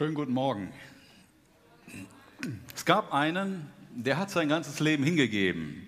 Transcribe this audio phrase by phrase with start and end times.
[0.00, 0.72] Schönen guten Morgen.
[2.74, 5.86] Es gab einen, der hat sein ganzes Leben hingegeben.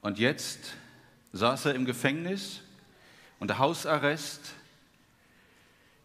[0.00, 0.72] Und jetzt
[1.34, 2.62] saß er im Gefängnis
[3.38, 4.54] unter Hausarrest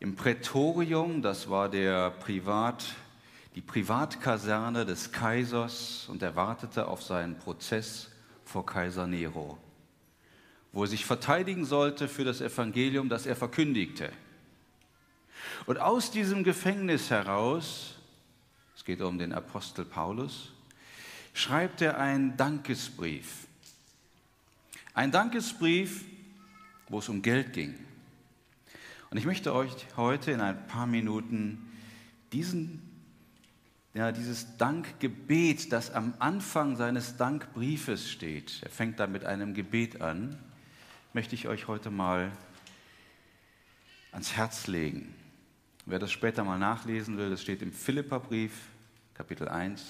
[0.01, 2.83] im Prätorium, das war der Privat,
[3.55, 8.09] die Privatkaserne des Kaisers und er wartete auf seinen Prozess
[8.43, 9.57] vor Kaiser Nero,
[10.73, 14.11] wo er sich verteidigen sollte für das Evangelium, das er verkündigte.
[15.65, 17.95] Und aus diesem Gefängnis heraus,
[18.75, 20.51] es geht um den Apostel Paulus,
[21.33, 23.47] schreibt er einen Dankesbrief.
[24.93, 26.03] Ein Dankesbrief,
[26.89, 27.75] wo es um Geld ging.
[29.09, 31.69] Und ich möchte euch heute in ein paar Minuten
[32.31, 32.81] diesen,
[33.93, 40.01] ja, dieses Dankgebet, das am Anfang seines Dankbriefes steht, er fängt da mit einem Gebet
[40.01, 40.37] an,
[41.13, 42.31] möchte ich euch heute mal
[44.11, 45.13] ans Herz legen.
[45.85, 48.51] Wer das später mal nachlesen will, das steht im Philipperbrief,
[49.13, 49.83] Kapitel 1,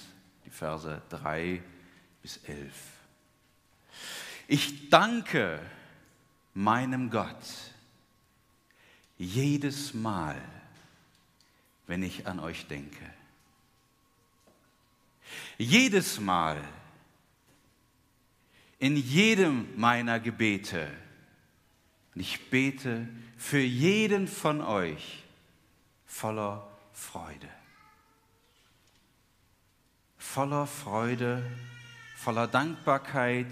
[0.46, 1.62] die Verse 3
[2.22, 2.72] bis 11.
[4.48, 5.60] Ich danke
[6.54, 7.72] meinem Gott
[9.18, 10.40] jedes Mal,
[11.86, 13.04] wenn ich an euch denke.
[15.58, 16.62] Jedes Mal,
[18.78, 20.90] in jedem meiner Gebete.
[22.14, 25.21] Und ich bete für jeden von euch
[26.12, 27.48] voller Freude.
[30.18, 31.42] Voller Freude,
[32.16, 33.48] voller Dankbarkeit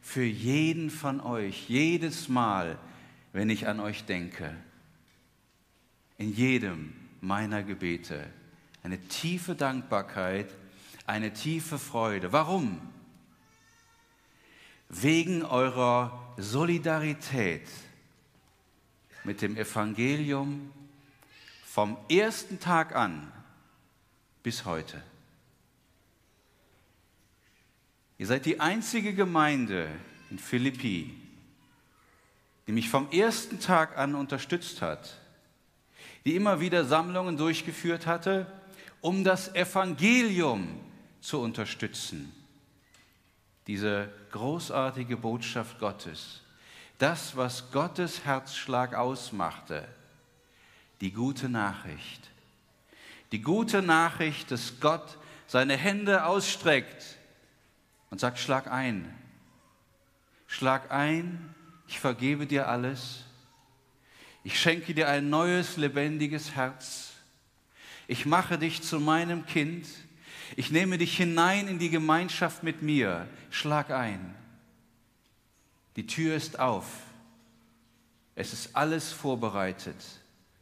[0.00, 2.78] für jeden von euch, jedes Mal,
[3.32, 4.56] wenn ich an euch denke.
[6.16, 8.26] In jedem meiner Gebete
[8.82, 10.48] eine tiefe Dankbarkeit,
[11.06, 12.32] eine tiefe Freude.
[12.32, 12.80] Warum?
[14.88, 17.68] Wegen eurer Solidarität
[19.24, 20.72] mit dem Evangelium
[21.78, 23.32] vom ersten Tag an
[24.42, 25.00] bis heute.
[28.18, 29.88] Ihr seid die einzige Gemeinde
[30.28, 31.14] in Philippi,
[32.66, 35.20] die mich vom ersten Tag an unterstützt hat,
[36.24, 38.52] die immer wieder Sammlungen durchgeführt hatte,
[39.00, 40.80] um das Evangelium
[41.20, 42.32] zu unterstützen.
[43.68, 46.40] Diese großartige Botschaft Gottes,
[46.98, 49.86] das, was Gottes Herzschlag ausmachte,
[51.00, 52.28] die gute Nachricht.
[53.32, 57.18] Die gute Nachricht, dass Gott seine Hände ausstreckt
[58.10, 59.14] und sagt, schlag ein.
[60.46, 61.54] Schlag ein,
[61.86, 63.24] ich vergebe dir alles.
[64.44, 67.12] Ich schenke dir ein neues, lebendiges Herz.
[68.06, 69.86] Ich mache dich zu meinem Kind.
[70.56, 73.28] Ich nehme dich hinein in die Gemeinschaft mit mir.
[73.50, 74.34] Schlag ein.
[75.96, 76.86] Die Tür ist auf.
[78.34, 79.96] Es ist alles vorbereitet.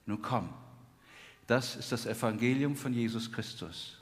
[0.07, 0.49] Nun komm.
[1.47, 3.99] Das ist das Evangelium von Jesus Christus.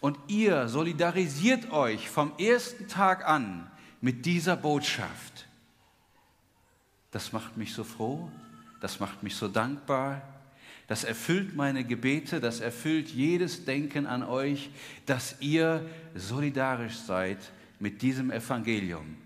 [0.00, 3.70] Und ihr solidarisiert euch vom ersten Tag an
[4.00, 5.46] mit dieser Botschaft.
[7.10, 8.30] Das macht mich so froh,
[8.80, 10.22] das macht mich so dankbar,
[10.86, 14.70] das erfüllt meine Gebete, das erfüllt jedes Denken an euch,
[15.06, 17.38] dass ihr solidarisch seid
[17.80, 19.16] mit diesem Evangelium,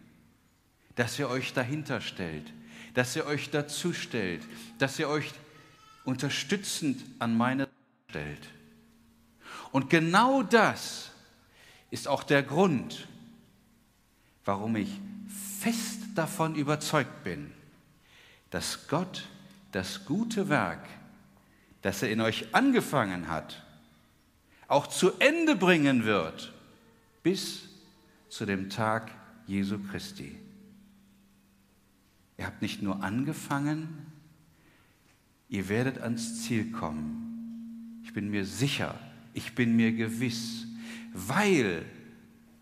[0.95, 2.53] dass ihr euch dahinter stellt,
[2.95, 4.43] dass ihr euch dazu stellt,
[4.79, 5.33] dass ihr euch
[6.05, 7.75] unterstützend an meine Seite
[8.11, 8.49] stellt.
[9.73, 11.11] Und genau das
[11.91, 13.07] ist auch der Grund,
[14.45, 15.01] warum ich
[15.61, 17.53] fest davon überzeugt bin,
[18.51, 19.29] dass Gott
[19.73, 20.89] das gute Werk,
[21.83, 23.63] das er in euch angefangen hat,
[24.67, 26.53] auch zu Ende bringen wird,
[27.23, 27.63] bis
[28.29, 29.11] zu dem Tag
[29.47, 30.37] Jesu Christi.
[32.39, 34.10] Ihr habt nicht nur angefangen,
[35.51, 38.01] Ihr werdet ans Ziel kommen.
[38.05, 38.97] Ich bin mir sicher,
[39.35, 40.67] ich bin mir gewiss,
[41.13, 41.85] weil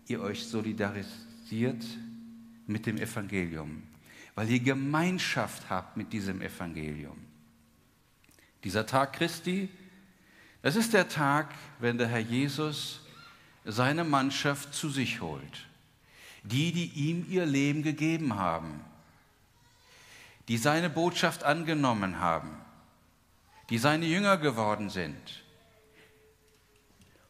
[0.07, 1.85] ihr euch solidarisiert
[2.65, 3.83] mit dem Evangelium,
[4.33, 7.17] weil ihr Gemeinschaft habt mit diesem Evangelium.
[8.63, 9.69] Dieser Tag Christi,
[10.63, 13.01] das ist der Tag, wenn der Herr Jesus
[13.65, 15.67] seine Mannschaft zu sich holt.
[16.43, 18.81] Die, die ihm ihr Leben gegeben haben,
[20.47, 22.49] die seine Botschaft angenommen haben
[23.69, 25.43] die seine Jünger geworden sind.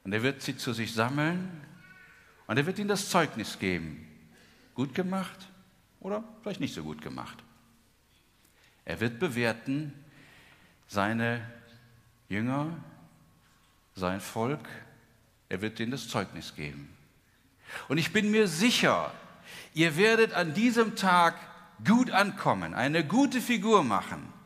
[0.04, 1.50] Und er wird sie zu sich sammeln
[2.48, 4.08] und er wird ihnen das Zeugnis geben.
[4.74, 5.50] Gut gemacht
[6.00, 7.38] oder vielleicht nicht so gut gemacht.
[8.86, 9.94] Er wird bewerten
[10.88, 11.42] seine
[12.30, 12.78] Jünger,
[13.96, 14.68] sein Volk,
[15.50, 16.90] er wird ihnen das Zeugnis geben.
[17.88, 19.14] Und ich bin mir sicher,
[19.74, 21.36] ihr werdet an diesem Tag
[21.86, 24.39] gut ankommen, eine gute Figur machen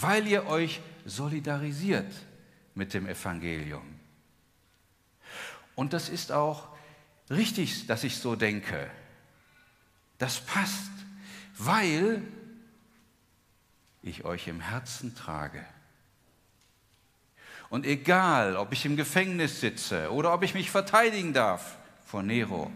[0.00, 2.12] weil ihr euch solidarisiert
[2.74, 3.84] mit dem Evangelium.
[5.74, 6.68] Und das ist auch
[7.30, 8.90] richtig, dass ich so denke.
[10.18, 10.92] Das passt,
[11.58, 12.22] weil
[14.02, 15.64] ich euch im Herzen trage.
[17.68, 22.70] Und egal, ob ich im Gefängnis sitze oder ob ich mich verteidigen darf vor Nero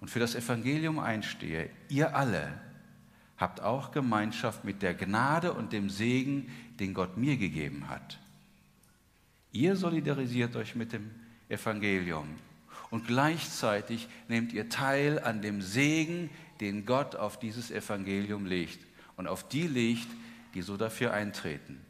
[0.00, 2.69] und für das Evangelium einstehe, ihr alle
[3.40, 8.18] habt auch Gemeinschaft mit der Gnade und dem Segen, den Gott mir gegeben hat.
[9.50, 11.10] Ihr solidarisiert euch mit dem
[11.48, 12.28] Evangelium
[12.90, 16.28] und gleichzeitig nehmt ihr teil an dem Segen,
[16.60, 18.78] den Gott auf dieses Evangelium legt
[19.16, 20.08] und auf die legt,
[20.54, 21.80] die so dafür eintreten,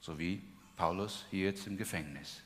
[0.00, 0.40] so wie
[0.76, 2.40] Paulus hier jetzt im Gefängnis.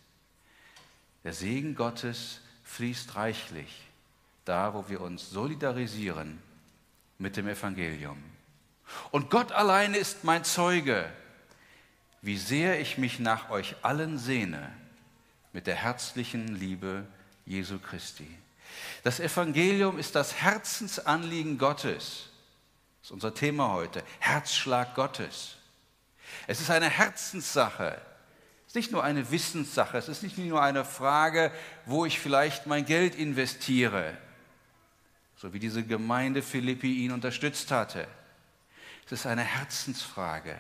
[1.23, 3.83] Der Segen Gottes fließt reichlich
[4.45, 6.39] da, wo wir uns solidarisieren
[7.19, 8.34] mit dem Evangelium.
[9.11, 11.11] Und Gott alleine ist mein Zeuge,
[12.23, 14.73] wie sehr ich mich nach euch allen sehne
[15.53, 17.07] mit der herzlichen Liebe
[17.47, 18.29] Jesu Christi.
[19.03, 22.31] Das Evangelium ist das Herzensanliegen Gottes.
[23.01, 24.03] Das ist unser Thema heute.
[24.19, 25.57] Herzschlag Gottes.
[26.47, 28.01] Es ist eine Herzenssache.
[28.63, 29.99] Es ist nicht nur eine Wissenssache.
[29.99, 31.53] Es ist nicht nur eine Frage,
[31.87, 34.17] wo ich vielleicht mein Geld investiere.
[35.37, 38.09] So wie diese Gemeinde Philippi ihn unterstützt hatte.
[39.07, 40.59] Es ist eine Herzensfrage,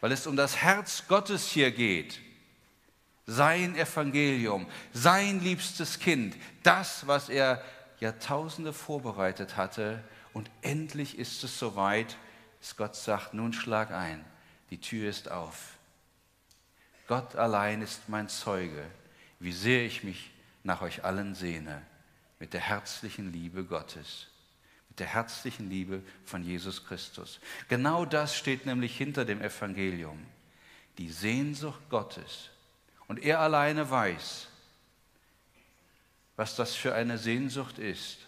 [0.00, 2.20] weil es um das Herz Gottes hier geht.
[3.26, 7.62] Sein Evangelium, sein liebstes Kind, das, was er
[8.00, 10.02] Jahrtausende vorbereitet hatte.
[10.32, 12.16] Und endlich ist es soweit,
[12.60, 14.24] dass Gott sagt, nun schlag ein
[14.70, 15.76] die Tür ist auf.
[17.08, 18.86] Gott allein ist mein Zeuge,
[19.40, 20.30] wie sehr ich mich
[20.62, 21.82] nach euch allen sehne,
[22.38, 24.28] mit der herzlichen Liebe Gottes,
[25.00, 27.40] der herzlichen Liebe von Jesus Christus.
[27.68, 30.24] Genau das steht nämlich hinter dem Evangelium,
[30.98, 32.50] die Sehnsucht Gottes.
[33.08, 34.48] Und er alleine weiß,
[36.36, 38.18] was das für eine Sehnsucht ist,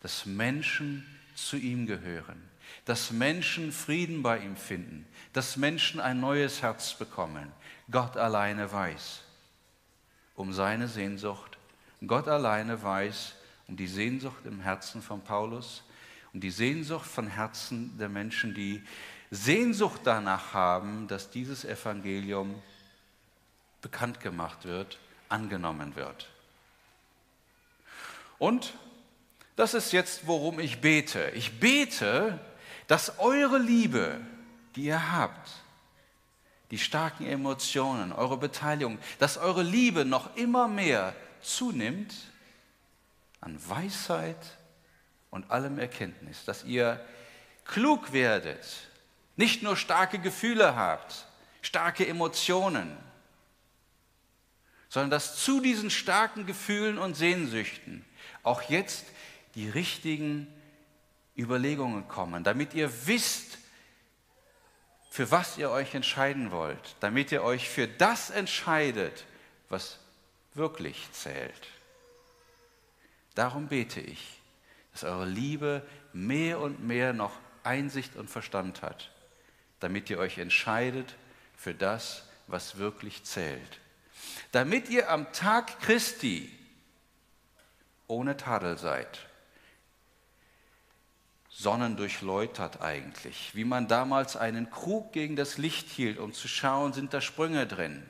[0.00, 2.42] dass Menschen zu ihm gehören,
[2.84, 7.52] dass Menschen Frieden bei ihm finden, dass Menschen ein neues Herz bekommen.
[7.90, 9.22] Gott alleine weiß
[10.36, 11.58] um seine Sehnsucht.
[12.06, 13.34] Gott alleine weiß
[13.68, 15.82] um die Sehnsucht im Herzen von Paulus,
[16.32, 18.82] um die Sehnsucht von Herzen der Menschen, die
[19.30, 22.62] Sehnsucht danach haben, dass dieses Evangelium
[23.82, 24.98] bekannt gemacht wird,
[25.28, 26.28] angenommen wird.
[28.38, 28.74] Und
[29.56, 31.30] das ist jetzt, worum ich bete.
[31.34, 32.38] Ich bete,
[32.86, 34.20] dass eure Liebe,
[34.76, 35.50] die ihr habt,
[36.70, 42.14] die starken Emotionen, eure Beteiligung, dass eure Liebe noch immer mehr zunimmt
[43.40, 44.56] an Weisheit
[45.30, 47.04] und allem Erkenntnis, dass ihr
[47.64, 48.66] klug werdet,
[49.36, 51.26] nicht nur starke Gefühle habt,
[51.62, 52.96] starke Emotionen,
[54.88, 58.04] sondern dass zu diesen starken Gefühlen und Sehnsüchten
[58.42, 59.04] auch jetzt
[59.54, 60.46] die richtigen
[61.36, 63.58] Überlegungen kommen, damit ihr wisst,
[65.10, 69.24] für was ihr euch entscheiden wollt, damit ihr euch für das entscheidet,
[69.68, 69.98] was
[70.54, 71.68] wirklich zählt.
[73.36, 74.40] Darum bete ich,
[74.90, 79.12] dass eure Liebe mehr und mehr noch Einsicht und Verstand hat,
[79.78, 81.14] damit ihr euch entscheidet
[81.54, 83.80] für das, was wirklich zählt.
[84.52, 86.50] Damit ihr am Tag Christi
[88.08, 89.26] ohne Tadel seid
[91.56, 97.14] sonnendurchläutert eigentlich, wie man damals einen Krug gegen das Licht hielt, um zu schauen, sind
[97.14, 98.02] da Sprünge drin.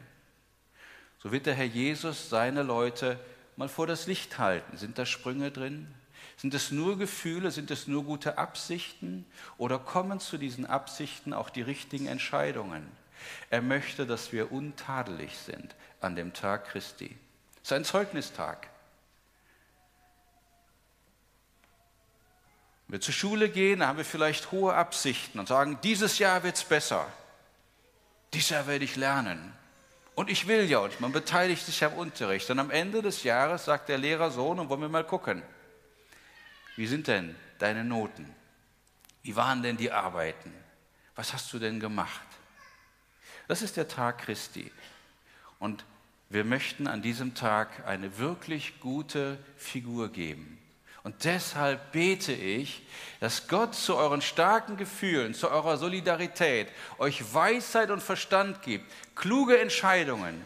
[1.21, 3.21] So wird der Herr Jesus seine Leute
[3.56, 4.76] mal vor das Licht halten.
[4.76, 5.92] Sind da Sprünge drin?
[6.36, 9.25] Sind es nur Gefühle, sind es nur gute Absichten
[9.56, 12.86] oder kommen zu diesen Absichten auch die richtigen Entscheidungen?
[13.48, 17.16] Er möchte, dass wir untadelig sind an dem Tag Christi.
[17.62, 18.68] Es ist ein Zeugnistag.
[22.86, 26.56] Wenn wir zur Schule gehen, haben wir vielleicht hohe Absichten und sagen, dieses Jahr wird
[26.56, 27.10] es besser.
[28.32, 29.52] Dieses Jahr werde ich lernen.
[30.16, 32.49] Und ich will ja, und man beteiligt sich am Unterricht.
[32.49, 35.42] Und am Ende des Jahres sagt der Lehrer so, und wollen wir mal gucken,
[36.75, 38.35] wie sind denn deine Noten?
[39.23, 40.54] Wie waren denn die Arbeiten?
[41.16, 42.26] Was hast du denn gemacht?
[43.46, 44.73] Das ist der Tag Christi.
[45.58, 45.85] Und
[46.30, 50.58] wir möchten an diesem Tag eine wirklich gute Figur geben.
[51.06, 52.82] Und deshalb bete ich,
[53.20, 59.56] dass Gott zu euren starken Gefühlen, zu eurer Solidarität euch Weisheit und Verstand gibt, kluge
[59.56, 60.44] Entscheidungen,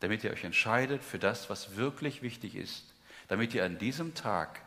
[0.00, 2.94] damit ihr euch entscheidet für das, was wirklich wichtig ist,
[3.28, 4.62] damit ihr an diesem Tag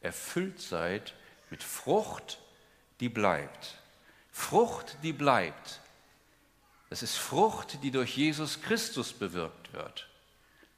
[0.00, 1.12] erfüllt seid
[1.50, 2.38] mit Frucht,
[3.00, 3.76] die bleibt.
[4.30, 5.80] Frucht, die bleibt.
[6.88, 10.08] Das ist Frucht, die durch Jesus Christus bewirkt wird,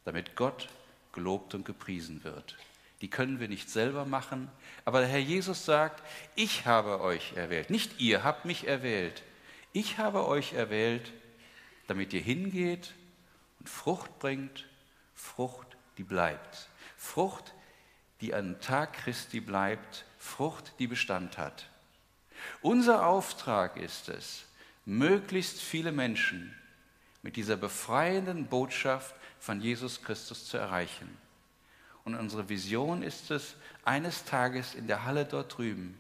[0.04, 0.68] damit Gott
[1.12, 2.56] gelobt und gepriesen wird.
[3.04, 4.50] Die können wir nicht selber machen,
[4.86, 6.02] aber der Herr Jesus sagt,
[6.36, 9.22] ich habe euch erwählt, nicht ihr habt mich erwählt.
[9.74, 11.12] Ich habe euch erwählt,
[11.86, 12.94] damit ihr hingeht
[13.60, 14.66] und Frucht bringt,
[15.14, 16.70] Frucht, die bleibt.
[16.96, 17.52] Frucht,
[18.22, 21.68] die an Tag Christi bleibt, Frucht, die Bestand hat.
[22.62, 24.46] Unser Auftrag ist es,
[24.86, 26.58] möglichst viele Menschen
[27.20, 31.18] mit dieser befreienden Botschaft von Jesus Christus zu erreichen.
[32.04, 35.98] Und unsere Vision ist es, eines Tages in der Halle dort drüben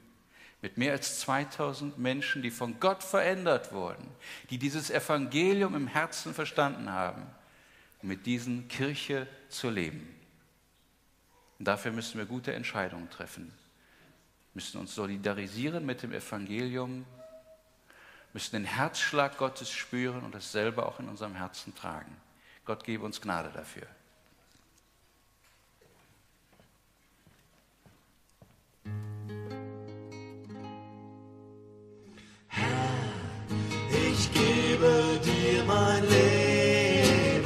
[0.64, 4.08] mit mehr als 2000 Menschen, die von Gott verändert wurden,
[4.48, 7.26] die dieses Evangelium im Herzen verstanden haben,
[8.00, 10.08] mit diesen Kirche zu leben.
[11.58, 13.52] Und dafür müssen wir gute Entscheidungen treffen,
[14.54, 17.04] müssen uns solidarisieren mit dem Evangelium,
[18.32, 22.16] müssen den Herzschlag Gottes spüren und das selber auch in unserem Herzen tragen.
[22.64, 23.86] Gott gebe uns Gnade dafür.
[34.24, 37.44] Ich gebe dir mein Leben,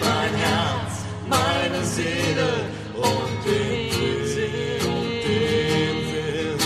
[0.00, 0.92] mein Herz,
[1.28, 6.58] meine Seele und den Sinn und den Sinn.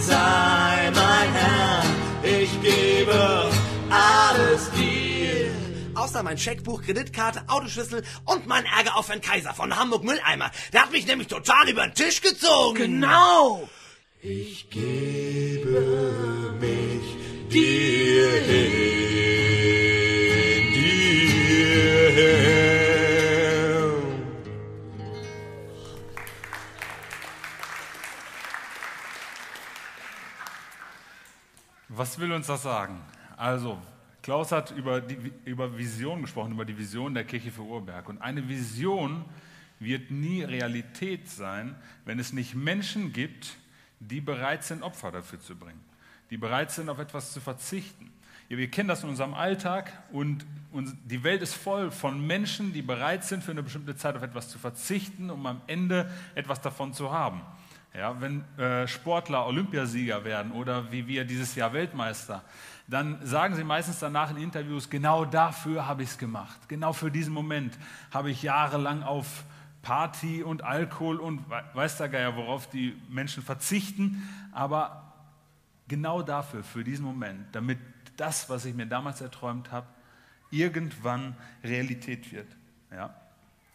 [0.00, 1.82] Sei mein Herr,
[2.22, 3.50] ich gebe
[3.90, 5.50] alles dir.
[5.94, 10.50] Außer mein Scheckbuch, Kreditkarte, Autoschlüssel und mein Ärger auf Herrn Kaiser von Hamburg Mülleimer.
[10.72, 13.00] Der hat mich nämlich total über den Tisch gezogen.
[13.00, 13.68] Genau.
[14.22, 16.35] Ich gebe
[17.56, 18.86] dir hin.
[31.88, 33.00] Was will uns das sagen?
[33.38, 33.78] Also,
[34.22, 38.08] Klaus hat über, die, über Vision gesprochen, über die Vision der Kirche für Urberg.
[38.08, 39.24] Und eine Vision
[39.78, 43.56] wird nie Realität sein, wenn es nicht Menschen gibt,
[44.00, 45.80] die bereit sind, Opfer dafür zu bringen,
[46.30, 48.10] die bereit sind, auf etwas zu verzichten.
[48.48, 52.72] Ja, wir kennen das in unserem Alltag und, und die Welt ist voll von Menschen,
[52.72, 56.60] die bereit sind, für eine bestimmte Zeit auf etwas zu verzichten, um am Ende etwas
[56.60, 57.40] davon zu haben.
[57.92, 62.44] Ja, wenn äh, Sportler Olympiasieger werden oder wie wir dieses Jahr Weltmeister,
[62.88, 66.68] dann sagen sie meistens danach in Interviews, genau dafür habe ich es gemacht.
[66.68, 67.76] Genau für diesen Moment
[68.12, 69.44] habe ich jahrelang auf
[69.82, 74.28] Party und Alkohol und weiß der Geier, worauf die Menschen verzichten.
[74.52, 75.05] Aber
[75.88, 77.78] genau dafür, für diesen Moment, damit
[78.16, 79.86] das, was ich mir damals erträumt habe,
[80.50, 82.48] irgendwann Realität wird.
[82.90, 83.14] Ja.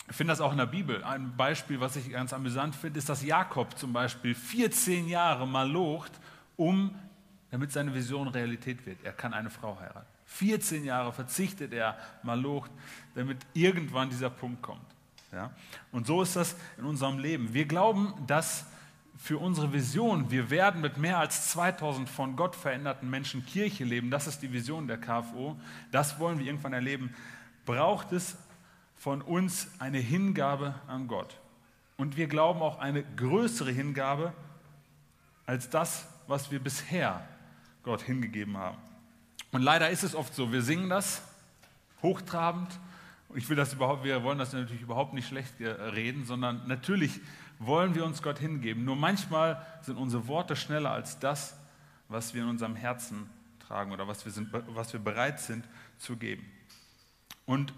[0.09, 1.03] Ich finde das auch in der Bibel.
[1.03, 5.69] Ein Beispiel, was ich ganz amüsant finde, ist, dass Jakob zum Beispiel 14 Jahre mal
[5.69, 6.11] locht,
[6.57, 6.93] um,
[7.49, 9.03] damit seine Vision Realität wird.
[9.03, 10.07] Er kann eine Frau heiraten.
[10.25, 12.71] 14 Jahre verzichtet er mal locht,
[13.15, 14.85] damit irgendwann dieser Punkt kommt.
[15.31, 15.51] Ja?
[15.91, 17.53] Und so ist das in unserem Leben.
[17.53, 18.65] Wir glauben, dass
[19.21, 24.09] für unsere Vision, wir werden mit mehr als 2000 von Gott veränderten Menschen Kirche leben,
[24.09, 25.55] das ist die Vision der KFO,
[25.91, 27.13] das wollen wir irgendwann erleben,
[27.67, 28.35] braucht es
[28.95, 31.39] von uns eine Hingabe an Gott.
[31.97, 34.33] Und wir glauben auch eine größere Hingabe
[35.45, 37.23] als das, was wir bisher
[37.83, 38.77] Gott hingegeben haben.
[39.51, 41.21] Und leider ist es oft so, wir singen das
[42.01, 42.71] hochtrabend.
[43.35, 47.21] Ich will das überhaupt, wir wollen das natürlich überhaupt nicht schlecht reden, sondern natürlich
[47.61, 48.83] wollen wir uns Gott hingeben.
[48.83, 51.55] Nur manchmal sind unsere Worte schneller als das,
[52.09, 55.65] was wir in unserem Herzen tragen oder was wir, sind, was wir bereit sind
[55.97, 56.43] zu geben.
[57.45, 57.73] Und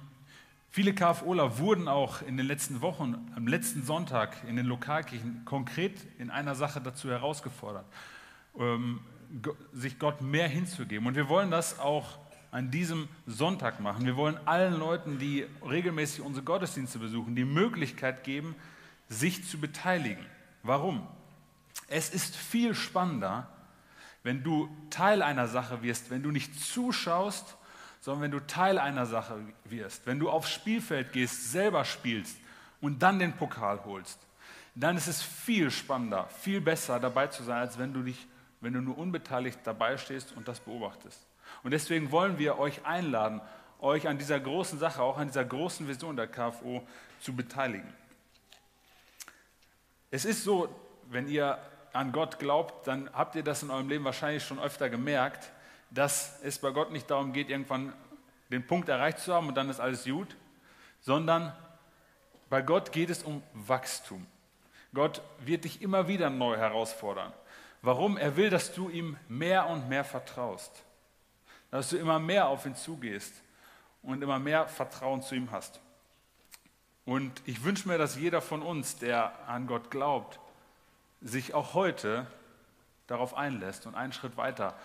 [0.69, 5.99] viele KFOler wurden auch in den letzten Wochen, am letzten Sonntag in den Lokalkirchen konkret
[6.17, 7.85] in einer Sache dazu herausgefordert,
[8.57, 9.01] ähm,
[9.73, 11.07] sich Gott mehr hinzugeben.
[11.07, 12.19] Und wir wollen das auch
[12.51, 14.05] an diesem Sonntag machen.
[14.05, 18.55] Wir wollen allen Leuten, die regelmäßig unsere Gottesdienste besuchen, die Möglichkeit geben,
[19.13, 20.25] sich zu beteiligen.
[20.63, 21.08] Warum?
[21.88, 23.48] Es ist viel spannender,
[24.24, 27.58] wenn du Teil einer Sache wirst, wenn du nicht zuschaust,
[28.00, 32.38] sondern wenn du Teil einer Sache wirst, wenn du aufs Spielfeld gehst, selber spielst
[32.82, 34.20] und dann den Pokal holst,
[34.75, 38.27] dann ist es viel spannender, viel besser dabei zu sein, als wenn du dich,
[38.62, 41.20] wenn du nur unbeteiligt dabei stehst und das beobachtest.
[41.63, 43.41] Und deswegen wollen wir euch einladen,
[43.79, 46.86] euch an dieser großen Sache, auch an dieser großen Vision der KFO
[47.20, 47.88] zu beteiligen.
[50.13, 50.70] Es ist so,
[51.10, 51.58] wenn ihr
[51.91, 55.51] an Gott glaubt, dann habt ihr das in eurem Leben wahrscheinlich schon öfter gemerkt,
[55.89, 57.93] dass es bei Gott nicht darum geht, irgendwann
[58.51, 60.36] den Punkt erreicht zu haben und dann ist alles gut,
[61.01, 61.51] sondern
[62.48, 64.27] bei Gott geht es um Wachstum.
[64.93, 67.34] Gott wird dich immer wieder neu herausfordern.
[67.82, 68.15] Warum?
[68.15, 70.84] Er will, dass du ihm mehr und mehr vertraust.
[71.72, 73.34] dass du immer mehr auf ihn zugehst
[74.03, 75.79] und immer mehr Vertrauen zu ihm hast.
[77.05, 80.39] Und ich wünsche mir, dass jeder von uns, der an Gott glaubt,
[81.22, 82.27] sich auch heute
[83.07, 84.77] darauf einlässt und einen Schritt weiter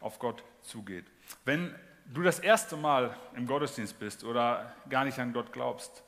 [0.00, 1.06] auf Gott zugeht.
[1.44, 1.74] Wenn
[2.06, 6.02] du das erste Mal im Gottesdienst bist oder gar nicht an Gott glaubst,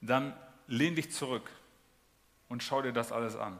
[0.00, 0.34] dann
[0.66, 1.50] lehn dich zurück
[2.48, 3.58] und schau dir das alles an.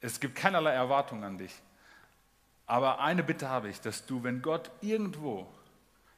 [0.00, 1.54] Es gibt keinerlei Erwartung an dich.
[2.66, 5.46] Aber eine Bitte habe ich, dass du, wenn Gott irgendwo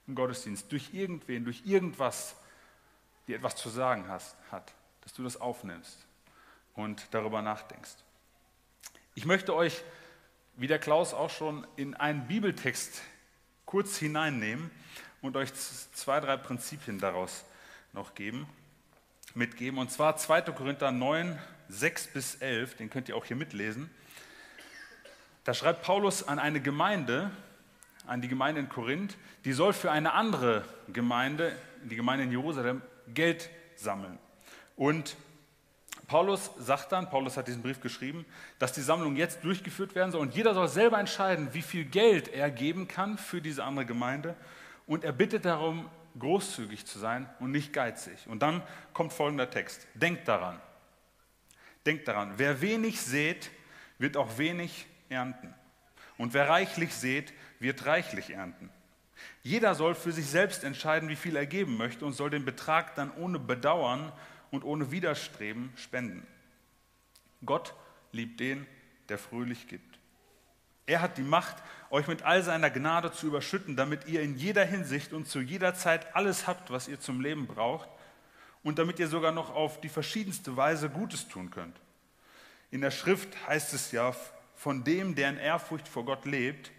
[0.07, 2.37] im Gottesdienst, durch irgendwen, durch irgendwas
[3.27, 5.99] dir etwas zu sagen hat, dass du das aufnimmst
[6.75, 7.97] und darüber nachdenkst.
[9.15, 9.83] Ich möchte euch,
[10.57, 13.03] wie der Klaus auch schon, in einen Bibeltext
[13.65, 14.71] kurz hineinnehmen
[15.23, 17.45] und euch zwei, drei Prinzipien daraus
[17.93, 18.47] noch geben,
[19.35, 19.79] mitgeben.
[19.79, 20.43] Und zwar 2.
[20.53, 21.39] Korinther 9,
[21.69, 23.91] 6 bis 11, den könnt ihr auch hier mitlesen.
[25.45, 27.31] Da schreibt Paulus an eine Gemeinde,
[28.07, 32.83] an die Gemeinde in Korinth, die soll für eine andere Gemeinde, die Gemeinde in Jerusalem,
[33.13, 34.19] Geld sammeln.
[34.77, 35.17] Und
[36.07, 38.27] Paulus sagt dann, Paulus hat diesen Brief geschrieben,
[38.59, 42.29] dass die Sammlung jetzt durchgeführt werden soll und jeder soll selber entscheiden, wie viel Geld
[42.29, 44.37] er geben kann für diese andere Gemeinde.
[44.87, 48.27] Und er bittet darum, großzügig zu sein und nicht geizig.
[48.27, 49.87] Und dann kommt folgender Text.
[49.95, 50.61] Denkt daran.
[51.87, 53.51] Denkt daran, wer wenig sät,
[53.99, 55.55] wird auch wenig ernten.
[56.19, 58.71] Und wer reichlich sät, wird reichlich ernten.
[59.43, 62.95] Jeder soll für sich selbst entscheiden, wie viel er geben möchte und soll den Betrag
[62.95, 64.13] dann ohne Bedauern
[64.51, 66.27] und ohne Widerstreben spenden.
[67.45, 67.75] Gott
[68.13, 68.67] liebt den,
[69.09, 69.99] der fröhlich gibt.
[70.87, 71.57] Er hat die Macht,
[71.91, 75.75] euch mit all seiner Gnade zu überschütten, damit ihr in jeder Hinsicht und zu jeder
[75.75, 77.89] Zeit alles habt, was ihr zum Leben braucht
[78.63, 81.81] und damit ihr sogar noch auf die verschiedenste Weise Gutes tun könnt.
[82.71, 84.15] In der Schrift heißt es ja,
[84.55, 86.71] von dem, der in Ehrfurcht vor Gott lebt,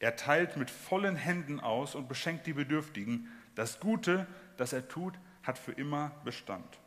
[0.00, 3.28] er teilt mit vollen Händen aus und beschenkt die Bedürftigen.
[3.54, 6.78] Das Gute, das er tut, hat für immer Bestand.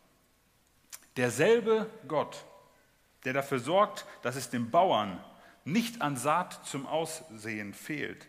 [1.18, 2.46] Derselbe Gott,
[3.26, 5.22] der dafür sorgt, dass es dem Bauern
[5.66, 8.28] nicht an Saat zum Aussehen fehlt.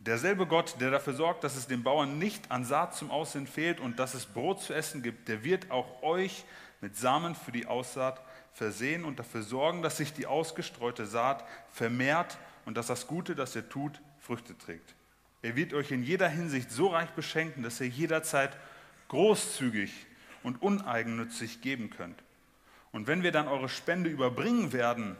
[0.00, 3.80] Derselbe Gott, der dafür sorgt, dass es dem Bauern nicht an Saat zum Aussehen fehlt
[3.80, 6.44] und dass es Brot zu essen gibt, der wird auch euch
[6.82, 8.20] mit Samen für die Aussaat
[8.54, 13.54] versehen und dafür sorgen, dass sich die ausgestreute Saat vermehrt und dass das Gute, das
[13.54, 14.94] ihr tut, Früchte trägt.
[15.42, 18.56] Er wird euch in jeder Hinsicht so reich beschenken, dass ihr jederzeit
[19.08, 19.92] großzügig
[20.42, 22.22] und uneigennützig geben könnt.
[22.92, 25.16] Und wenn wir dann eure Spende überbringen werden,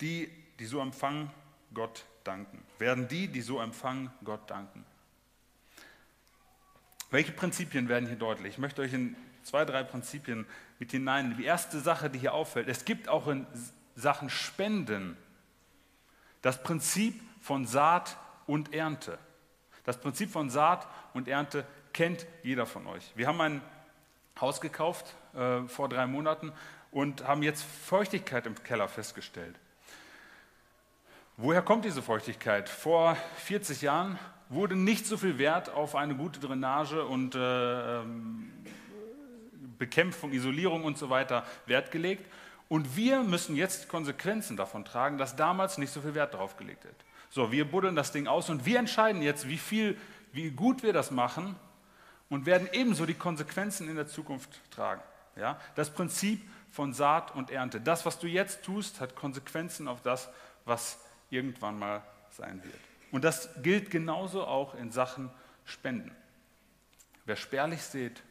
[0.00, 1.30] die, die so empfangen,
[1.74, 2.62] Gott danken.
[2.78, 4.84] Werden die, die so empfangen, Gott danken.
[7.10, 8.54] Welche Prinzipien werden hier deutlich?
[8.54, 10.46] Ich möchte euch in zwei, drei Prinzipien
[10.84, 11.34] mit hinein.
[11.38, 13.46] Die erste Sache, die hier auffällt, es gibt auch in
[13.96, 15.16] Sachen Spenden
[16.42, 19.18] das Prinzip von Saat und Ernte.
[19.84, 23.12] Das Prinzip von Saat und Ernte kennt jeder von euch.
[23.14, 23.62] Wir haben ein
[24.38, 26.52] Haus gekauft äh, vor drei Monaten
[26.90, 29.58] und haben jetzt Feuchtigkeit im Keller festgestellt.
[31.38, 32.68] Woher kommt diese Feuchtigkeit?
[32.68, 34.18] Vor 40 Jahren
[34.50, 38.52] wurde nicht so viel Wert auf eine gute Drainage und äh, ähm,
[39.78, 42.30] Bekämpfung, Isolierung und so weiter Wert gelegt.
[42.68, 46.84] Und wir müssen jetzt Konsequenzen davon tragen, dass damals nicht so viel Wert darauf gelegt
[46.84, 46.96] wird.
[47.30, 49.98] So, wir buddeln das Ding aus und wir entscheiden jetzt, wie viel,
[50.32, 51.56] wie gut wir das machen
[52.28, 55.02] und werden ebenso die Konsequenzen in der Zukunft tragen.
[55.36, 55.60] Ja?
[55.74, 57.80] Das Prinzip von Saat und Ernte.
[57.80, 60.28] Das, was du jetzt tust, hat Konsequenzen auf das,
[60.64, 60.98] was
[61.30, 62.80] irgendwann mal sein wird.
[63.12, 65.30] Und das gilt genauso auch in Sachen
[65.64, 66.10] Spenden.
[67.26, 68.22] Wer spärlich sät,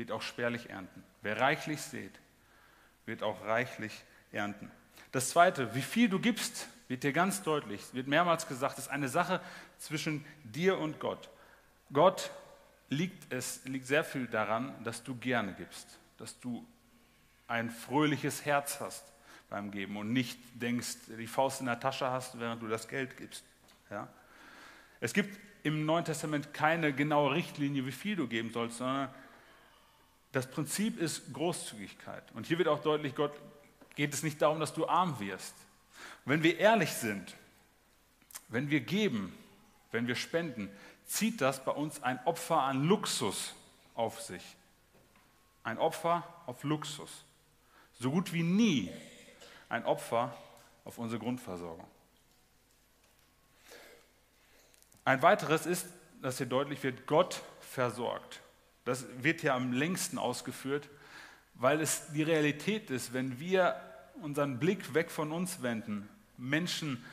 [0.00, 1.04] wird auch spärlich ernten.
[1.20, 2.18] Wer reichlich sät,
[3.04, 3.92] wird auch reichlich
[4.32, 4.70] ernten.
[5.12, 9.10] Das Zweite, wie viel du gibst, wird dir ganz deutlich, wird mehrmals gesagt, ist eine
[9.10, 9.42] Sache
[9.78, 11.28] zwischen dir und Gott.
[11.92, 12.30] Gott
[12.88, 16.66] liegt es liegt sehr viel daran, dass du gerne gibst, dass du
[17.46, 19.04] ein fröhliches Herz hast
[19.50, 23.18] beim Geben und nicht denkst, die Faust in der Tasche hast, während du das Geld
[23.18, 23.44] gibst.
[23.90, 24.08] Ja?
[25.00, 29.10] Es gibt im Neuen Testament keine genaue Richtlinie, wie viel du geben sollst, sondern
[30.32, 32.24] das Prinzip ist Großzügigkeit.
[32.34, 33.32] Und hier wird auch deutlich, Gott
[33.96, 35.54] geht es nicht darum, dass du arm wirst.
[36.24, 37.34] Wenn wir ehrlich sind,
[38.48, 39.36] wenn wir geben,
[39.90, 40.70] wenn wir spenden,
[41.04, 43.54] zieht das bei uns ein Opfer an Luxus
[43.94, 44.42] auf sich.
[45.64, 47.24] Ein Opfer auf Luxus.
[47.98, 48.90] So gut wie nie
[49.68, 50.34] ein Opfer
[50.84, 51.86] auf unsere Grundversorgung.
[55.04, 55.86] Ein weiteres ist,
[56.22, 58.40] dass hier deutlich wird, Gott versorgt.
[58.84, 60.88] Das wird ja am längsten ausgeführt,
[61.54, 63.80] weil es die Realität ist, wenn wir
[64.22, 67.04] unseren Blick weg von uns wenden, Menschen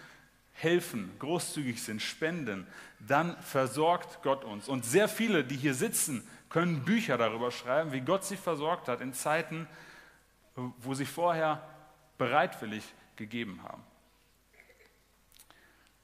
[0.53, 2.65] helfen, großzügig sind, spenden,
[2.99, 4.67] dann versorgt Gott uns.
[4.67, 9.01] Und sehr viele, die hier sitzen, können Bücher darüber schreiben, wie Gott sie versorgt hat
[9.01, 9.67] in Zeiten,
[10.55, 11.67] wo sie vorher
[12.17, 12.83] bereitwillig
[13.15, 13.83] gegeben haben.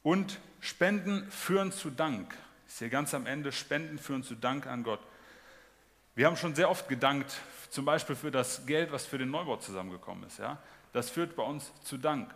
[0.03, 2.35] Und Spenden führen zu Dank.
[2.67, 4.99] Ist hier ganz am Ende, Spenden führen zu Dank an Gott.
[6.15, 7.33] Wir haben schon sehr oft gedankt,
[7.71, 10.37] zum Beispiel für das Geld, was für den Neubau zusammengekommen ist.
[10.37, 10.59] Ja?
[10.91, 12.31] Das führt bei uns zu Dank.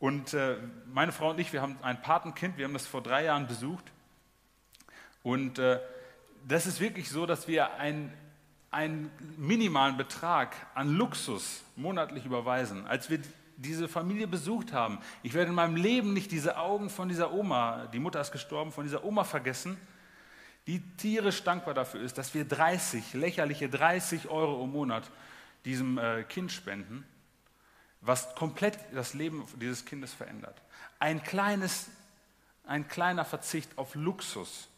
[0.00, 0.56] Und äh,
[0.92, 3.84] meine Frau und ich, wir haben ein Patenkind, wir haben das vor drei Jahren besucht.
[5.22, 5.78] Und äh,
[6.48, 8.12] das ist wirklich so, dass wir einen,
[8.72, 12.88] einen minimalen Betrag an Luxus monatlich überweisen.
[12.88, 13.20] Als wir
[13.56, 17.86] diese Familie besucht haben, ich werde in meinem Leben nicht diese Augen von dieser Oma,
[17.92, 19.78] die Mutter ist gestorben, von dieser Oma vergessen,
[20.66, 25.10] die tierisch dankbar dafür ist, dass wir 30, lächerliche 30 Euro im Monat
[25.64, 27.04] diesem äh, Kind spenden,
[28.00, 30.60] was komplett das Leben dieses Kindes verändert.
[30.98, 31.88] Ein, kleines,
[32.64, 34.68] ein kleiner Verzicht auf Luxus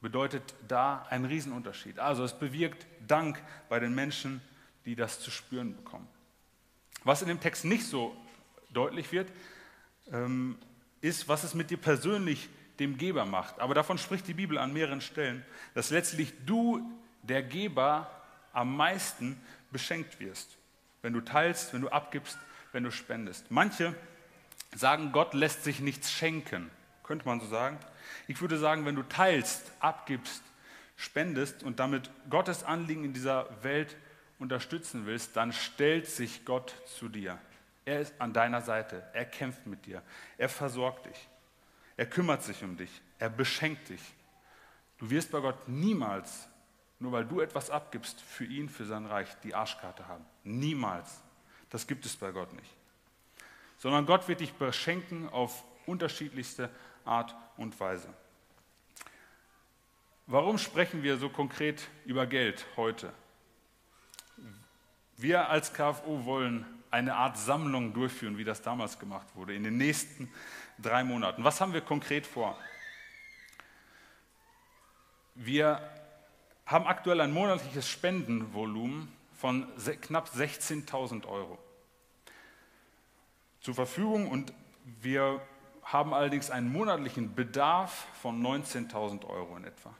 [0.00, 1.98] bedeutet da einen Riesenunterschied.
[1.98, 4.40] Also es bewirkt Dank bei den Menschen,
[4.84, 6.06] die das zu spüren bekommen.
[7.04, 8.16] Was in dem Text nicht so
[8.70, 9.30] deutlich wird,
[10.12, 10.58] ähm,
[11.00, 12.48] ist, was es mit dir persönlich,
[12.80, 13.58] dem Geber, macht.
[13.60, 16.80] Aber davon spricht die Bibel an mehreren Stellen, dass letztlich du,
[17.22, 18.10] der Geber,
[18.52, 20.56] am meisten beschenkt wirst,
[21.02, 22.38] wenn du teilst, wenn du abgibst,
[22.72, 23.50] wenn du spendest.
[23.50, 23.94] Manche
[24.74, 26.70] sagen, Gott lässt sich nichts schenken,
[27.02, 27.78] könnte man so sagen.
[28.28, 30.42] Ich würde sagen, wenn du teilst, abgibst,
[30.96, 33.96] spendest und damit Gottes Anliegen in dieser Welt
[34.38, 37.38] unterstützen willst, dann stellt sich Gott zu dir.
[37.84, 39.04] Er ist an deiner Seite.
[39.12, 40.02] Er kämpft mit dir.
[40.36, 41.28] Er versorgt dich.
[41.96, 42.90] Er kümmert sich um dich.
[43.18, 44.02] Er beschenkt dich.
[44.98, 46.48] Du wirst bei Gott niemals,
[46.98, 50.24] nur weil du etwas abgibst, für ihn, für sein Reich, die Arschkarte haben.
[50.44, 51.22] Niemals.
[51.70, 52.70] Das gibt es bei Gott nicht.
[53.78, 56.70] Sondern Gott wird dich beschenken auf unterschiedlichste
[57.04, 58.08] Art und Weise.
[60.26, 63.12] Warum sprechen wir so konkret über Geld heute?
[65.16, 69.76] Wir als KFO wollen eine Art Sammlung durchführen, wie das damals gemacht wurde, in den
[69.76, 70.30] nächsten
[70.78, 71.44] drei Monaten.
[71.44, 72.58] Was haben wir konkret vor?
[75.34, 75.80] Wir
[76.64, 79.66] haben aktuell ein monatliches Spendenvolumen von
[80.00, 81.58] knapp 16.000 Euro
[83.60, 84.52] zur Verfügung und
[85.00, 85.40] wir
[85.82, 89.94] haben allerdings einen monatlichen Bedarf von 19.000 Euro in etwa.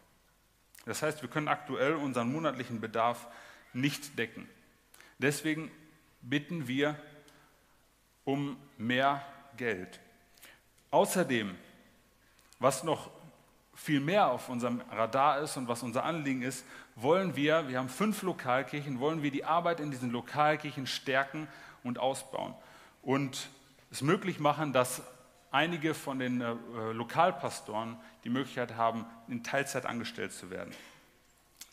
[0.85, 3.27] Das heißt, wir können aktuell unseren monatlichen Bedarf
[3.73, 4.49] nicht decken.
[5.19, 5.71] Deswegen
[6.23, 6.97] bitten wir
[8.25, 9.25] um mehr
[9.57, 10.01] Geld.
[10.90, 11.55] Außerdem,
[12.59, 13.11] was noch
[13.75, 17.88] viel mehr auf unserem Radar ist und was unser Anliegen ist, wollen wir, wir haben
[17.88, 21.46] fünf Lokalkirchen, wollen wir die Arbeit in diesen Lokalkirchen stärken
[21.85, 22.55] und ausbauen
[23.03, 23.49] und
[23.90, 25.03] es möglich machen, dass
[25.51, 26.55] einige von den äh,
[26.92, 30.75] Lokalpastoren die Möglichkeit haben, in Teilzeit angestellt zu werden.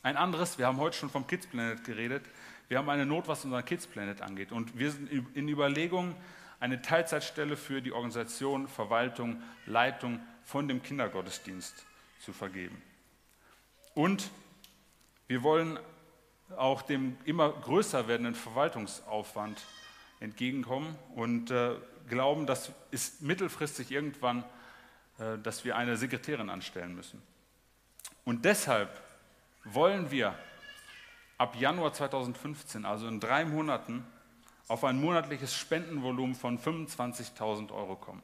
[0.03, 2.25] Ein anderes, wir haben heute schon vom Kids Planet geredet,
[2.67, 4.51] wir haben eine Not, was unseren Kids Planet angeht.
[4.51, 6.15] Und wir sind in Überlegung,
[6.63, 11.85] eine Teilzeitstelle für die Organisation, Verwaltung, Leitung von dem Kindergottesdienst
[12.21, 12.81] zu vergeben.
[13.95, 14.29] Und
[15.27, 15.77] wir wollen
[16.55, 19.61] auch dem immer größer werdenden Verwaltungsaufwand
[20.21, 21.75] entgegenkommen und äh,
[22.07, 24.45] glauben, dass es mittelfristig irgendwann,
[25.19, 27.21] äh, dass wir eine Sekretärin anstellen müssen.
[28.23, 29.01] Und deshalb
[29.65, 30.33] wollen wir
[31.37, 34.05] ab Januar 2015, also in drei Monaten,
[34.67, 38.21] auf ein monatliches Spendenvolumen von 25.000 Euro kommen.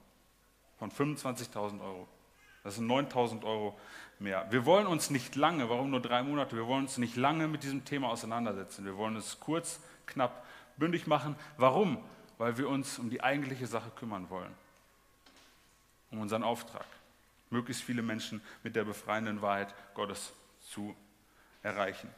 [0.78, 2.08] Von 25.000 Euro.
[2.64, 3.78] Das sind 9.000 Euro
[4.20, 4.46] mehr.
[4.50, 6.56] Wir wollen uns nicht lange, warum nur drei Monate?
[6.56, 8.86] Wir wollen uns nicht lange mit diesem Thema auseinandersetzen.
[8.86, 10.46] Wir wollen es kurz, knapp,
[10.78, 11.36] bündig machen.
[11.58, 12.04] Warum?
[12.38, 14.54] Weil wir uns um die eigentliche Sache kümmern wollen.
[16.12, 16.86] Um unseren Auftrag.
[17.50, 20.96] Möglichst viele Menschen mit der befreienden Wahrheit Gottes zu
[21.64, 22.10] erreichen.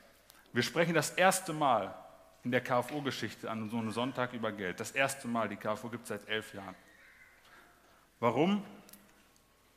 [0.54, 1.96] Wir sprechen das erste Mal
[2.44, 4.80] in der KFO-Geschichte an so einem Sonntag über Geld.
[4.80, 6.76] Das erste Mal, die KFO gibt es seit elf Jahren.
[8.20, 8.64] Warum?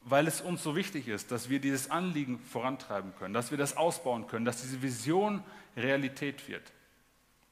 [0.02, 3.76] Weil es uns so wichtig ist, dass wir dieses Anliegen vorantreiben können, dass wir das
[3.76, 5.42] ausbauen können, dass diese Vision
[5.76, 6.72] Realität wird.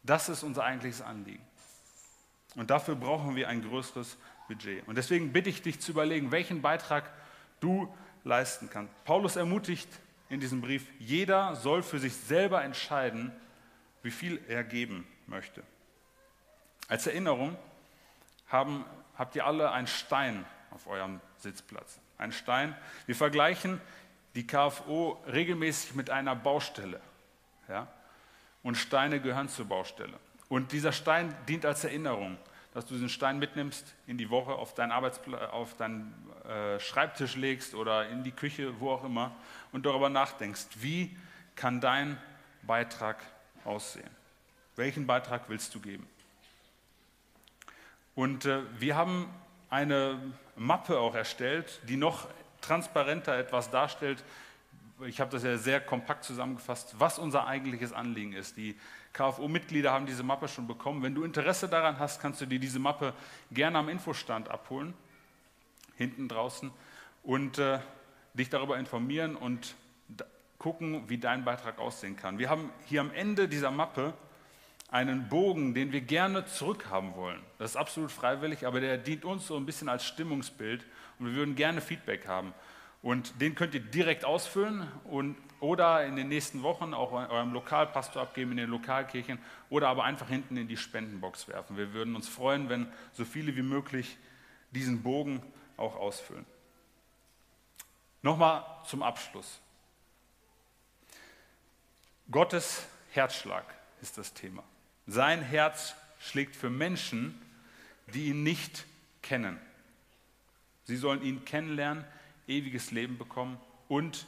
[0.03, 1.45] Das ist unser eigentliches Anliegen.
[2.57, 4.17] Und dafür brauchen wir ein größeres
[4.49, 4.87] Budget.
[4.87, 7.11] Und deswegen bitte ich dich zu überlegen, welchen Beitrag
[7.61, 7.93] du
[8.25, 8.93] leisten kannst.
[9.05, 9.89] Paulus ermutigt
[10.29, 13.33] in diesem Brief, jeder soll für sich selber entscheiden,
[14.03, 15.63] wie viel er geben möchte.
[16.89, 17.57] Als Erinnerung
[18.49, 18.85] haben,
[19.17, 21.99] habt ihr alle einen Stein auf eurem Sitzplatz.
[22.19, 22.77] Ein Stein.
[23.07, 23.81] Wir vergleichen
[24.35, 27.01] die KFO regelmäßig mit einer Baustelle.
[27.69, 27.87] Ja?
[28.63, 30.19] Und Steine gehören zur Baustelle.
[30.49, 32.39] Und dieser Stein dient als Erinnerung.
[32.75, 36.15] dass du diesen Stein mitnimmst in die Woche, auf deinen, Arbeitspla auf deinen
[36.49, 39.37] äh, Schreibtisch legst oder in die Küche, wo auch immer,
[39.73, 41.15] und darüber nachdenkst, wie
[41.55, 42.19] kann dein
[42.63, 43.23] Beitrag
[43.65, 44.11] aussehen?
[44.77, 46.07] Welchen Beitrag willst du geben?
[48.15, 49.29] Und äh, wir haben
[49.71, 50.19] eine
[50.57, 52.29] Mappe auch erstellt, die noch
[52.61, 54.23] transparenter etwas darstellt.
[55.07, 58.57] Ich habe das ja sehr kompakt zusammengefasst, was unser eigentliches Anliegen ist.
[58.57, 58.79] Die
[59.13, 61.03] KFO-Mitglieder haben diese Mappe schon bekommen.
[61.03, 63.15] Wenn du Interesse daran hast, kannst du dir diese Mappe
[63.51, 64.95] gerne am Infostand abholen,
[65.97, 66.71] hinten draußen,
[67.23, 67.79] und äh,
[68.35, 69.75] dich darüber informieren und
[70.63, 72.39] gucken, wie dein Beitrag aussehen kann.
[72.39, 74.15] Wir haben hier am Ende dieser Mappe
[74.91, 77.41] einen Bogen, den wir gerne zurückhaben wollen.
[77.59, 80.87] Das ist absolut freiwillig, aber der dient uns so ein bisschen als Stimmungsbild
[81.19, 82.55] und wir würden gerne Feedback haben.
[83.01, 88.23] Und den könnt ihr direkt ausfüllen und, oder in den nächsten Wochen auch eurem Lokalpastor
[88.23, 91.77] abgeben in den Lokalkirchen oder aber einfach hinten in die Spendenbox werfen.
[91.77, 94.17] Wir würden uns freuen, wenn so viele wie möglich
[94.71, 95.43] diesen Bogen
[95.77, 96.47] auch ausfüllen.
[98.21, 99.62] Nochmal zum Abschluss.
[102.33, 103.67] Gottes Herzschlag
[104.01, 104.65] ist das Thema.
[105.07, 107.39] Sein Herz schlägt für Menschen,
[108.07, 108.87] die ihn nicht
[109.21, 109.61] kennen.
[110.85, 112.07] Sie sollen ihn kennenlernen,
[112.49, 114.27] ewiges Leben bekommen und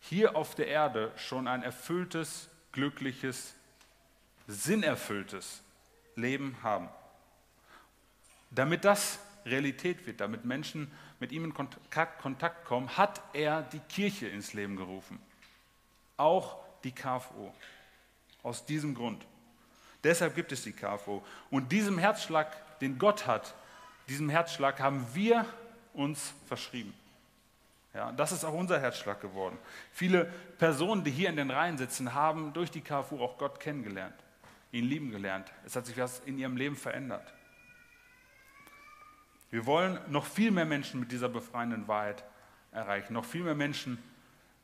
[0.00, 3.54] hier auf der Erde schon ein erfülltes, glückliches,
[4.48, 5.62] sinnerfülltes
[6.16, 6.88] Leben haben.
[8.50, 10.90] Damit das Realität wird, damit Menschen
[11.20, 15.20] mit ihm in Kontakt kommen, hat er die Kirche ins Leben gerufen.
[16.16, 17.54] Auch die KFO.
[18.42, 19.24] Aus diesem Grund.
[20.02, 21.22] Deshalb gibt es die KFO.
[21.50, 23.54] Und diesem Herzschlag, den Gott hat,
[24.08, 25.44] diesem Herzschlag haben wir
[25.92, 26.94] uns verschrieben.
[27.92, 29.58] Ja, das ist auch unser Herzschlag geworden.
[29.92, 30.26] Viele
[30.58, 34.14] Personen, die hier in den Reihen sitzen, haben durch die KFU auch Gott kennengelernt,
[34.70, 35.52] ihn lieben gelernt.
[35.66, 37.32] Es hat sich was in ihrem Leben verändert.
[39.50, 42.22] Wir wollen noch viel mehr Menschen mit dieser befreienden Wahrheit
[42.70, 43.12] erreichen.
[43.12, 43.98] Noch viel mehr Menschen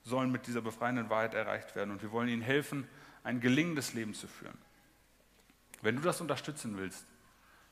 [0.06, 1.90] sollen mit dieser befreienden Wahrheit erreicht werden.
[1.90, 2.88] Und wir wollen ihnen helfen,
[3.24, 4.56] ein gelingendes Leben zu führen.
[5.82, 7.04] Wenn du das unterstützen willst,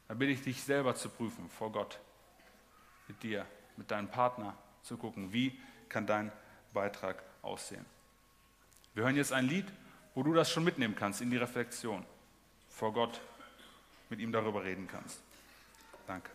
[0.08, 2.00] dann bitte ich dich selber zu prüfen vor Gott
[3.08, 6.32] mit dir, mit deinem Partner zu gucken, wie kann dein
[6.72, 7.86] Beitrag aussehen.
[8.94, 9.66] Wir hören jetzt ein Lied,
[10.14, 12.04] wo du das schon mitnehmen kannst in die Reflexion,
[12.68, 13.20] vor Gott
[14.10, 15.22] mit ihm darüber reden kannst.
[16.06, 16.30] Danke.